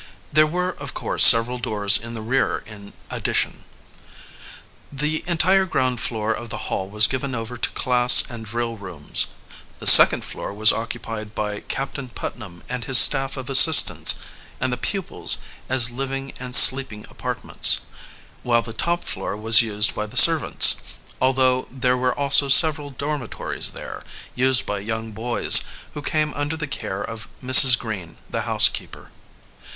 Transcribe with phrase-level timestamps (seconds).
[0.33, 3.65] There were, of course, several doors in the rear in addition.
[4.91, 9.27] The entire ground floor of the Hall was given over to class and drill rooms.
[9.77, 14.15] The second floor was occupied by Captain Putnam and his staff of assistants
[14.59, 15.37] and the pupils
[15.69, 17.81] as living and sleeping apartments,
[18.41, 20.77] while the top floor was used by the servants,
[21.21, 24.01] although there were also several dormitories there,
[24.33, 25.61] used by young boys,
[25.93, 27.77] who came under the care of Mrs.
[27.77, 29.11] Green, the housekeeper.